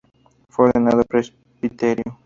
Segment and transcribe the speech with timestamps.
[0.49, 2.17] Fue ordenado presbítero.